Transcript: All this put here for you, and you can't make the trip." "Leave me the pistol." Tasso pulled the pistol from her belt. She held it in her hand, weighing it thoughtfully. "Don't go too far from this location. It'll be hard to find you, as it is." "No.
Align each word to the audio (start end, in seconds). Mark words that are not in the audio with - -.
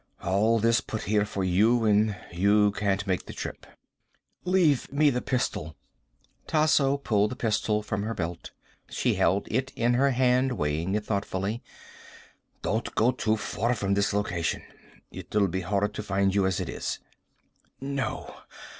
All 0.23 0.57
this 0.57 0.81
put 0.81 1.03
here 1.03 1.25
for 1.27 1.43
you, 1.43 1.85
and 1.85 2.15
you 2.31 2.71
can't 2.71 3.05
make 3.05 3.27
the 3.27 3.33
trip." 3.33 3.67
"Leave 4.45 4.91
me 4.91 5.11
the 5.11 5.21
pistol." 5.21 5.75
Tasso 6.47 6.97
pulled 6.97 7.29
the 7.29 7.35
pistol 7.35 7.83
from 7.83 8.01
her 8.01 8.15
belt. 8.15 8.49
She 8.89 9.13
held 9.13 9.47
it 9.51 9.71
in 9.75 9.93
her 9.93 10.09
hand, 10.09 10.53
weighing 10.53 10.95
it 10.95 11.05
thoughtfully. 11.05 11.61
"Don't 12.63 12.95
go 12.95 13.11
too 13.11 13.37
far 13.37 13.75
from 13.75 13.93
this 13.93 14.11
location. 14.11 14.63
It'll 15.11 15.47
be 15.47 15.61
hard 15.61 15.93
to 15.93 16.01
find 16.01 16.33
you, 16.33 16.47
as 16.47 16.59
it 16.59 16.67
is." 16.67 16.97
"No. 17.79 18.37